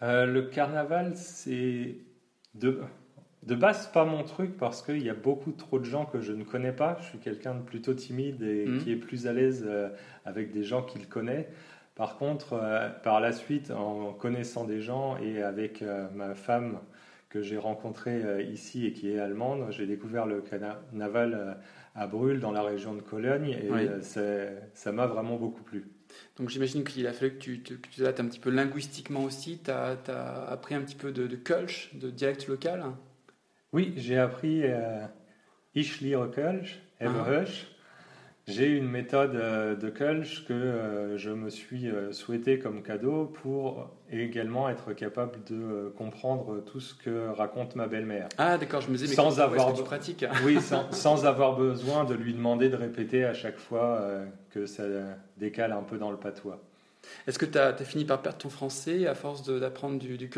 Le 0.00 0.40
carnaval, 0.42 1.12
c'est 1.16 1.96
de, 2.54 2.80
de 3.44 3.54
base 3.54 3.86
pas 3.92 4.04
mon 4.04 4.24
truc 4.24 4.56
parce 4.56 4.82
qu'il 4.82 5.02
y 5.02 5.10
a 5.10 5.14
beaucoup 5.14 5.52
trop 5.52 5.78
de 5.78 5.84
gens 5.84 6.06
que 6.06 6.20
je 6.20 6.32
ne 6.32 6.44
connais 6.44 6.72
pas. 6.72 6.98
Je 7.00 7.06
suis 7.06 7.18
quelqu'un 7.18 7.54
de 7.54 7.62
plutôt 7.62 7.94
timide 7.94 8.42
et 8.42 8.66
mmh. 8.66 8.78
qui 8.78 8.92
est 8.92 8.96
plus 8.96 9.26
à 9.26 9.32
l'aise 9.32 9.68
avec 10.24 10.52
des 10.52 10.64
gens 10.64 10.82
qu'il 10.82 11.08
connaît. 11.08 11.48
Par 12.02 12.16
contre, 12.16 12.54
euh, 12.54 12.88
par 13.04 13.20
la 13.20 13.30
suite, 13.30 13.70
en 13.70 14.12
connaissant 14.12 14.64
des 14.64 14.80
gens 14.80 15.16
et 15.18 15.40
avec 15.40 15.82
euh, 15.82 16.08
ma 16.12 16.34
femme 16.34 16.80
que 17.28 17.42
j'ai 17.42 17.56
rencontrée 17.56 18.24
euh, 18.24 18.42
ici 18.42 18.86
et 18.86 18.92
qui 18.92 19.12
est 19.12 19.20
allemande, 19.20 19.68
j'ai 19.70 19.86
découvert 19.86 20.26
le 20.26 20.40
carnaval 20.40 21.58
à 21.94 22.08
Brûle 22.08 22.40
dans 22.40 22.50
la 22.50 22.64
région 22.64 22.94
de 22.94 23.02
Cologne 23.02 23.50
et 23.50 24.02
ça 24.02 24.90
m'a 24.90 25.06
vraiment 25.06 25.36
beaucoup 25.36 25.62
plu. 25.62 25.92
Donc 26.38 26.48
j'imagine 26.48 26.82
qu'il 26.82 27.06
a 27.06 27.12
fallu 27.12 27.34
que 27.34 27.38
tu 27.38 27.62
te 27.62 28.02
un 28.04 28.26
petit 28.26 28.40
peu 28.40 28.50
linguistiquement 28.50 29.22
aussi. 29.22 29.60
Tu 29.64 29.70
as, 29.70 29.96
appris 30.48 30.74
un 30.74 30.80
petit 30.80 30.96
peu 30.96 31.12
de, 31.12 31.28
de 31.28 31.36
Kölsch, 31.36 31.94
de 31.94 32.10
dialecte 32.10 32.48
local? 32.48 32.82
Oui, 33.72 33.92
j'ai 33.96 34.18
appris 34.18 34.64
Ich 35.76 36.00
liebe 36.00 36.32
Kölsch, 36.34 36.80
Ever 36.98 37.44
j'ai 38.48 38.66
une 38.66 38.88
méthode 38.88 39.36
euh, 39.36 39.76
de 39.76 39.88
Kölsch 39.88 40.44
que 40.46 40.52
euh, 40.52 41.16
je 41.16 41.30
me 41.30 41.48
suis 41.48 41.88
euh, 41.88 42.12
souhaité 42.12 42.58
comme 42.58 42.82
cadeau 42.82 43.26
pour 43.26 43.88
également 44.10 44.68
être 44.68 44.92
capable 44.94 45.44
de 45.44 45.92
comprendre 45.96 46.60
tout 46.64 46.80
ce 46.80 46.92
que 46.92 47.28
raconte 47.28 47.76
ma 47.76 47.86
belle-mère. 47.86 48.28
Ah 48.38 48.58
d'accord, 48.58 48.80
je 48.80 48.88
me 48.88 48.96
disais, 48.96 49.06
mais 49.08 49.14
sans 49.14 49.38
avoir 49.38 49.72
tu 49.72 49.84
pratiques? 49.84 50.24
Oui, 50.44 50.58
sans, 50.90 51.24
avoir 51.24 51.56
besoin 51.56 52.04
de 52.04 52.14
lui 52.14 52.34
demander 52.34 52.68
de 52.68 52.76
répéter 52.76 53.24
à 53.24 53.32
chaque 53.32 53.58
fois 53.58 54.04
que 54.50 54.66
ça 54.66 54.82
décale 55.36 55.72
un 55.72 55.82
peu 55.82 55.96
dans 55.96 56.10
le 56.10 56.16
patois. 56.16 56.60
Est-ce 57.28 57.38
que 57.38 57.46
tu 57.46 57.58
as, 57.58 57.74
fini 57.76 58.04
par 58.04 58.22
perdre 58.22 58.38
ton 58.38 58.50
français 58.50 59.06
à 59.06 59.14
force 59.14 59.44
d'apprendre 59.48 59.98
du, 59.98 60.18
du 60.18 60.30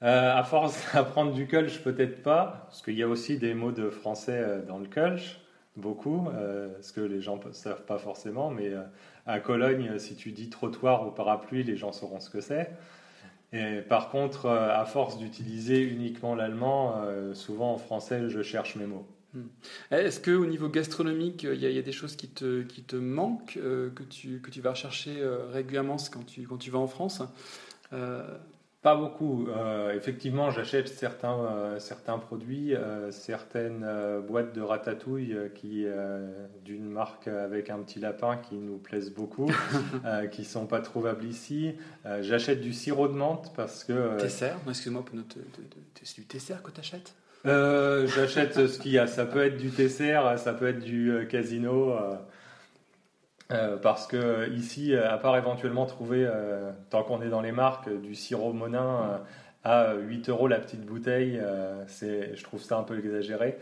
À 0.00 0.42
force 0.42 0.82
d'apprendre 0.94 1.32
du 1.32 1.46
Kölsch, 1.46 1.80
peut-être 1.80 2.22
pas, 2.22 2.64
parce 2.66 2.80
qu'il 2.82 2.94
y 2.94 3.02
a 3.02 3.08
aussi 3.08 3.38
des 3.38 3.52
mots 3.52 3.72
de 3.72 3.90
français 3.90 4.62
dans 4.66 4.78
le 4.78 4.86
Kölsch 4.86 5.38
beaucoup, 5.76 6.28
euh, 6.28 6.68
ce 6.80 6.92
que 6.92 7.00
les 7.00 7.20
gens 7.20 7.40
ne 7.44 7.52
savent 7.52 7.84
pas 7.84 7.98
forcément, 7.98 8.50
mais 8.50 8.68
euh, 8.68 8.82
à 9.26 9.40
Cologne, 9.40 9.98
si 9.98 10.14
tu 10.14 10.30
dis 10.32 10.48
trottoir 10.48 11.06
ou 11.06 11.10
parapluie, 11.10 11.64
les 11.64 11.76
gens 11.76 11.92
sauront 11.92 12.20
ce 12.20 12.30
que 12.30 12.40
c'est. 12.40 12.70
Et 13.52 13.80
par 13.82 14.10
contre, 14.10 14.46
euh, 14.46 14.74
à 14.74 14.84
force 14.84 15.18
d'utiliser 15.18 15.80
uniquement 15.80 16.34
l'allemand, 16.34 17.04
souvent 17.34 17.74
en 17.74 17.78
français, 17.78 18.28
je 18.28 18.42
cherche 18.42 18.76
mes 18.76 18.86
mots. 18.86 19.06
Hmm. 19.32 19.46
Est-ce 19.90 20.20
qu'au 20.20 20.46
niveau 20.46 20.68
gastronomique, 20.68 21.42
il 21.42 21.60
y, 21.60 21.78
a 21.78 21.82
des 21.82 21.92
choses 21.92 22.14
qui 22.14 22.28
te, 22.28 22.62
qui 22.62 22.82
te 22.82 22.94
manquent, 22.94 23.54
que, 23.54 24.02
tu, 24.08 24.40
que 24.40 24.50
tu 24.50 24.60
vas 24.60 24.70
rechercher 24.70 25.16
régulièrement 25.52 25.96
quand 26.12 26.24
tu, 26.24 26.42
quand 26.42 26.56
tu 26.56 26.70
vas 26.70 26.78
en 26.78 26.86
France? 26.86 27.20
Pas 28.84 28.94
beaucoup. 28.94 29.48
Euh, 29.48 29.94
effectivement, 29.94 30.50
j'achète 30.50 30.88
certains, 30.88 31.38
euh, 31.38 31.78
certains 31.78 32.18
produits, 32.18 32.74
euh, 32.74 33.10
certaines 33.10 33.86
boîtes 34.28 34.54
de 34.54 34.60
ratatouille 34.60 35.34
qui, 35.54 35.86
d'une 36.64 36.90
marque 36.90 37.26
avec 37.26 37.70
un 37.70 37.78
petit 37.78 37.98
lapin 37.98 38.36
qui 38.36 38.56
nous 38.56 38.76
plaisent 38.76 39.10
beaucoup, 39.10 39.50
qui 40.30 40.44
sont 40.44 40.66
pas 40.66 40.80
trouvables 40.80 41.24
ici. 41.24 41.74
j'achète 42.20 42.60
du 42.60 42.74
sirop 42.74 43.08
de 43.08 43.14
menthe 43.14 43.52
parce 43.56 43.84
que. 43.84 44.18
Tesser 44.18 44.52
Excuse-moi, 44.68 45.02
c'est 46.02 46.20
du 46.20 46.26
Tesser 46.26 46.54
que 46.62 46.70
tu 46.70 46.80
achètes 46.80 47.14
J'achète 47.44 48.66
ce 48.66 48.78
qu'il 48.78 48.92
y 48.92 48.98
a. 48.98 49.06
Ça 49.06 49.24
peut 49.24 49.44
être 49.44 49.56
du 49.56 49.70
Tesser, 49.70 50.20
ça 50.36 50.52
peut 50.52 50.68
être 50.68 50.84
du 50.84 51.26
Casino. 51.30 51.96
Euh, 53.50 53.76
parce 53.76 54.06
que 54.06 54.50
ici, 54.52 54.94
à 54.94 55.18
part 55.18 55.36
éventuellement 55.36 55.86
trouver, 55.86 56.24
euh, 56.26 56.72
tant 56.90 57.02
qu'on 57.02 57.20
est 57.20 57.28
dans 57.28 57.42
les 57.42 57.52
marques, 57.52 57.90
du 58.00 58.14
sirop 58.14 58.52
Monin 58.52 59.02
euh, 59.02 59.18
à 59.64 59.94
8 59.94 60.28
euros 60.30 60.48
la 60.48 60.58
petite 60.58 60.84
bouteille, 60.84 61.40
c'est, 61.86 62.36
je 62.36 62.44
trouve 62.44 62.62
ça 62.62 62.78
un 62.78 62.82
peu 62.82 62.98
exagéré. 62.98 63.58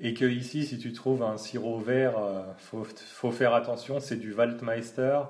et 0.00 0.14
que 0.14 0.24
ici, 0.24 0.66
si 0.66 0.78
tu 0.78 0.92
trouves 0.92 1.22
un 1.22 1.36
sirop 1.36 1.78
vert, 1.78 2.14
faut, 2.58 2.84
faut 2.84 3.30
faire 3.30 3.54
attention, 3.54 4.00
c'est 4.00 4.16
du 4.16 4.32
Waldmeister. 4.32 5.20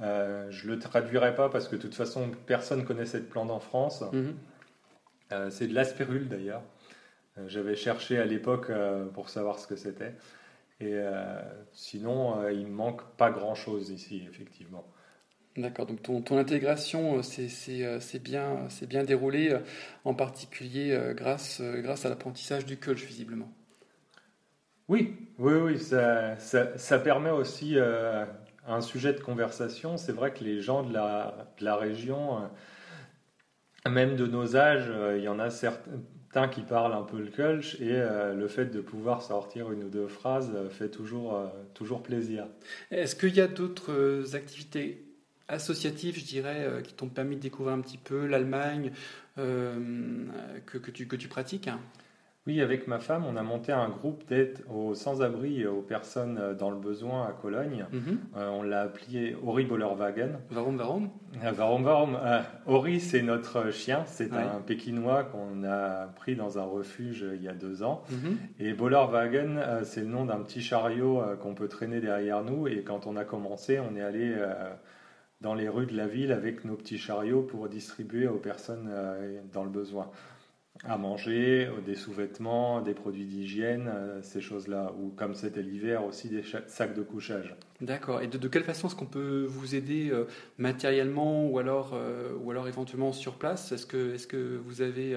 je 0.00 0.66
le 0.66 0.78
traduirai 0.80 1.36
pas 1.36 1.48
parce 1.48 1.68
que 1.68 1.76
de 1.76 1.82
toute 1.82 1.94
façon, 1.94 2.32
personne 2.46 2.84
connaît 2.84 3.06
cette 3.06 3.28
plante 3.28 3.52
en 3.52 3.60
France. 3.60 4.02
Mhm. 4.12 4.34
c'est 5.50 5.68
de 5.68 5.74
l'aspirule 5.74 6.28
d'ailleurs. 6.28 6.62
J'avais 7.46 7.76
cherché 7.76 8.18
à 8.18 8.24
l'époque 8.24 8.72
pour 9.12 9.28
savoir 9.28 9.60
ce 9.60 9.68
que 9.68 9.76
c'était. 9.76 10.14
Et 10.84 10.92
euh, 10.92 11.40
sinon, 11.72 12.40
euh, 12.40 12.52
il 12.52 12.64
ne 12.64 12.72
manque 12.72 13.02
pas 13.16 13.30
grand-chose 13.30 13.88
ici, 13.88 14.22
effectivement. 14.28 14.84
D'accord, 15.56 15.86
donc 15.86 16.02
ton, 16.02 16.20
ton 16.20 16.36
intégration 16.36 17.22
c'est 17.22 17.48
euh, 17.84 18.00
bien, 18.20 18.68
bien 18.86 19.02
déroulé, 19.02 19.56
en 20.04 20.12
particulier 20.12 21.12
grâce, 21.14 21.62
grâce 21.62 22.04
à 22.04 22.10
l'apprentissage 22.10 22.66
du 22.66 22.76
coach, 22.76 23.02
visiblement. 23.04 23.50
Oui, 24.88 25.16
oui, 25.38 25.54
oui, 25.54 25.78
ça, 25.78 26.36
ça, 26.38 26.76
ça 26.76 26.98
permet 26.98 27.30
aussi 27.30 27.76
un 28.66 28.80
sujet 28.82 29.14
de 29.14 29.20
conversation. 29.20 29.96
C'est 29.96 30.12
vrai 30.12 30.34
que 30.34 30.44
les 30.44 30.60
gens 30.60 30.82
de 30.82 30.92
la, 30.92 31.48
de 31.58 31.64
la 31.64 31.76
région, 31.76 32.50
même 33.88 34.16
de 34.16 34.26
nos 34.26 34.56
âges, 34.56 34.92
il 35.16 35.22
y 35.22 35.28
en 35.28 35.38
a 35.38 35.48
certains, 35.48 35.92
qui 36.48 36.62
parle 36.62 36.92
un 36.92 37.02
peu 37.02 37.18
le 37.18 37.28
Kölsch 37.28 37.76
et 37.80 37.92
euh, 37.92 38.34
le 38.34 38.48
fait 38.48 38.66
de 38.66 38.80
pouvoir 38.80 39.22
sortir 39.22 39.70
une 39.70 39.84
ou 39.84 39.88
deux 39.88 40.08
phrases 40.08 40.50
euh, 40.54 40.68
fait 40.68 40.88
toujours, 40.88 41.36
euh, 41.36 41.46
toujours 41.74 42.02
plaisir. 42.02 42.46
Est-ce 42.90 43.14
qu'il 43.14 43.34
y 43.34 43.40
a 43.40 43.46
d'autres 43.46 44.34
activités 44.34 45.04
associatifs, 45.46 46.18
je 46.18 46.24
dirais, 46.24 46.80
qui 46.82 46.94
t'ont 46.94 47.08
permis 47.08 47.36
de 47.36 47.40
découvrir 47.40 47.74
un 47.74 47.80
petit 47.80 47.98
peu 47.98 48.26
l'Allemagne 48.26 48.92
que, 49.36 50.78
que, 50.78 50.90
tu, 50.90 51.06
que 51.06 51.16
tu 51.16 51.28
pratiques? 51.28 51.68
Oui, 52.46 52.60
avec 52.60 52.88
ma 52.88 52.98
femme, 52.98 53.24
on 53.26 53.36
a 53.36 53.42
monté 53.42 53.72
un 53.72 53.88
groupe 53.88 54.26
d'aide 54.28 54.58
aux 54.70 54.94
sans-abri 54.94 55.62
et 55.62 55.66
aux 55.66 55.80
personnes 55.80 56.36
euh, 56.38 56.52
dans 56.52 56.70
le 56.70 56.76
besoin 56.76 57.26
à 57.26 57.32
Cologne. 57.32 57.86
Mhm. 57.90 58.18
Euh, 58.36 58.48
on 58.50 58.62
l'a 58.62 58.82
appelé 58.82 59.34
Ori 59.42 59.64
Bollerwagen. 59.64 60.40
Warum, 60.54 60.78
warum 60.78 61.08
Warum, 61.42 61.84
warum 61.84 62.18
Ori, 62.66 63.00
c'est 63.00 63.22
notre 63.22 63.70
chien. 63.70 64.02
C'est 64.04 64.34
un 64.34 64.60
Pékinois 64.60 65.24
qu'on 65.24 65.64
a 65.64 66.06
pris 66.08 66.36
dans 66.36 66.58
un 66.58 66.64
refuge 66.64 67.22
euh, 67.22 67.34
il 67.34 67.42
y 67.42 67.48
a 67.48 67.54
deux 67.54 67.82
ans. 67.82 68.02
Mhm. 68.10 68.36
Et 68.58 68.74
Bollerwagen, 68.74 69.82
c'est 69.84 70.02
le 70.02 70.08
nom 70.08 70.26
d'un 70.26 70.40
petit 70.40 70.60
chariot 70.60 71.22
qu'on 71.40 71.54
peut 71.54 71.68
traîner 71.68 72.00
derrière 72.00 72.44
nous. 72.44 72.68
Et 72.68 72.82
quand 72.82 73.06
on 73.06 73.16
a 73.16 73.24
commencé, 73.24 73.78
on 73.80 73.96
est 73.96 74.02
allé 74.02 74.34
dans 75.40 75.54
les 75.54 75.68
rues 75.68 75.86
de 75.86 75.96
la 75.96 76.06
ville 76.06 76.32
avec 76.32 76.64
nos 76.64 76.74
petits 76.74 76.98
chariots 76.98 77.42
pour 77.42 77.68
distribuer 77.68 78.28
aux 78.28 78.38
personnes 78.38 78.90
dans 79.52 79.64
le 79.64 79.70
besoin 79.70 80.10
à 80.82 80.98
manger, 80.98 81.66
euh, 81.66 81.80
des 81.80 81.94
sous-vêtements, 81.94 82.80
des 82.80 82.94
produits 82.94 83.26
d'hygiène, 83.26 83.88
euh, 83.88 84.22
ces 84.22 84.40
choses-là. 84.40 84.92
Ou 85.00 85.10
comme 85.10 85.34
c'était 85.34 85.62
l'hiver, 85.62 86.04
aussi 86.04 86.28
des 86.28 86.42
sacs 86.66 86.94
de 86.94 87.02
couchage. 87.02 87.54
D'accord. 87.80 88.22
Et 88.22 88.26
de, 88.26 88.48
quelle 88.48 88.64
façon 88.64 88.88
est-ce 88.88 88.96
qu'on 88.96 89.06
peut 89.06 89.46
vous 89.48 89.74
aider 89.74 90.10
euh, 90.10 90.24
matériellement 90.58 91.46
ou 91.46 91.58
alors, 91.58 91.96
ou 92.40 92.50
alors 92.50 92.66
éventuellement 92.66 93.12
sur 93.12 93.34
place? 93.34 93.72
Est-ce 93.72 93.86
que, 93.86 94.14
est 94.14 94.26
que 94.26 94.56
vous 94.56 94.82
avez 94.82 95.16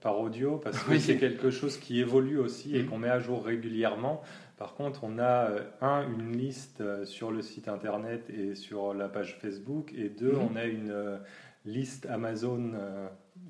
par 0.00 0.18
audio 0.18 0.56
parce 0.56 0.78
que 0.78 0.98
c'est 1.00 1.18
quelque 1.18 1.50
chose 1.50 1.76
qui 1.76 2.00
évolue 2.00 2.38
aussi 2.38 2.76
et 2.76 2.82
mmh. 2.82 2.86
qu'on 2.86 2.98
met 2.98 3.10
à 3.10 3.18
jour 3.18 3.44
régulièrement. 3.44 4.22
Par 4.56 4.74
contre, 4.74 5.02
on 5.02 5.18
a 5.18 5.50
euh, 5.50 5.60
un 5.80 6.08
une 6.08 6.36
liste 6.36 6.80
euh, 6.80 7.04
sur 7.04 7.32
le 7.32 7.42
site 7.42 7.66
internet 7.66 8.30
et 8.30 8.54
sur 8.54 8.94
la 8.94 9.08
page 9.08 9.38
Facebook, 9.40 9.92
et 9.96 10.08
deux, 10.08 10.32
mhm. 10.32 10.48
on 10.50 10.56
a 10.56 10.64
une 10.64 10.90
euh, 10.90 11.18
liste 11.64 12.06
Amazon, 12.06 12.72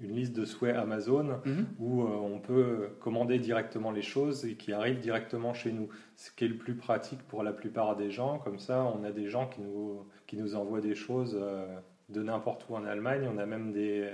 une 0.00 0.14
liste 0.14 0.34
de 0.34 0.44
souhaits 0.44 0.76
Amazon 0.76 1.40
mhm. 1.44 1.66
où 1.80 2.02
on 2.02 2.38
peut 2.38 2.90
commander 3.00 3.40
directement 3.40 3.90
les 3.90 4.02
choses 4.02 4.46
et 4.46 4.54
qui 4.54 4.72
arrivent 4.72 5.00
directement 5.00 5.52
chez 5.52 5.72
nous. 5.72 5.88
Ce 6.14 6.30
qui 6.30 6.44
est 6.44 6.48
le 6.48 6.56
plus 6.56 6.76
pratique 6.76 7.20
pour 7.26 7.42
la 7.42 7.52
plupart 7.52 7.96
des 7.96 8.12
gens. 8.12 8.38
Comme 8.38 8.60
ça, 8.60 8.84
on 8.84 9.02
a 9.02 9.10
des 9.10 9.26
gens 9.26 9.48
qui 9.48 9.62
nous, 9.62 10.06
qui 10.28 10.36
nous 10.36 10.54
envoient 10.54 10.80
des 10.80 10.94
choses 10.94 11.36
de 12.08 12.22
n'importe 12.22 12.68
où 12.68 12.76
en 12.76 12.84
Allemagne. 12.84 13.28
On 13.34 13.36
a 13.36 13.46
même 13.46 13.72
des, 13.72 14.08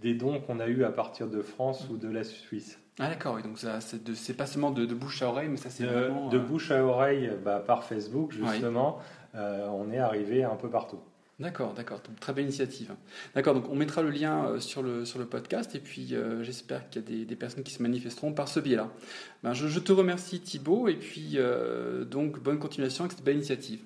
des 0.00 0.14
dons 0.14 0.40
qu'on 0.40 0.60
a 0.60 0.66
eus 0.66 0.84
à 0.84 0.90
partir 0.90 1.28
de 1.28 1.42
France 1.42 1.86
ou 1.90 1.96
de 1.96 2.08
la 2.08 2.24
Suisse. 2.24 2.78
Ah 2.98 3.08
d'accord, 3.08 3.40
donc 3.40 3.58
c'est 4.14 4.36
pas 4.36 4.44
seulement 4.44 4.70
de, 4.70 4.84
bouche 4.94 5.22
à 5.22 5.28
oreille, 5.28 5.48
mais 5.48 5.56
ça 5.56 5.70
c'est 5.70 5.86
vraiment... 5.86 6.28
De 6.28 6.36
euh, 6.36 6.40
bouche 6.40 6.70
à 6.70 6.84
oreille 6.84 7.30
bah, 7.42 7.62
par 7.66 7.84
Facebook, 7.84 8.32
justement, 8.32 8.98
euh, 9.34 9.66
on 9.68 9.90
est 9.90 9.98
arrivé 9.98 10.44
un 10.44 10.56
peu 10.56 10.68
partout. 10.68 10.98
D'accord, 11.38 11.72
d'accord, 11.72 12.02
très 12.20 12.34
belle 12.34 12.44
initiative. 12.44 12.94
D'accord, 13.34 13.54
donc 13.54 13.70
on 13.70 13.74
mettra 13.74 14.02
le 14.02 14.10
lien 14.10 14.44
euh, 14.44 14.60
sur 14.60 14.82
le, 14.82 15.06
sur 15.06 15.18
le 15.18 15.24
podcast 15.24 15.74
et 15.74 15.78
puis 15.78 16.14
j'espère 16.42 16.90
qu'il 16.90 17.00
y 17.00 17.22
a 17.22 17.24
des, 17.24 17.36
personnes 17.36 17.64
qui 17.64 17.72
se 17.72 17.82
manifesteront 17.82 18.34
par 18.34 18.48
ce 18.48 18.60
biais-là. 18.60 18.90
Ben, 19.42 19.54
je, 19.54 19.78
te 19.78 19.92
remercie 19.92 20.40
Thibaut 20.40 20.88
et 20.88 20.96
puis 20.96 21.38
donc 22.10 22.38
bonne 22.42 22.58
continuation 22.58 23.04
avec 23.04 23.16
cette 23.16 23.24
belle 23.24 23.36
initiative. 23.36 23.80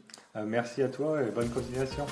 merci 0.45 0.83
à 0.83 0.89
toi 0.89 1.23
et 1.23 1.31
bonne 1.31 1.51
continuation. 1.51 2.05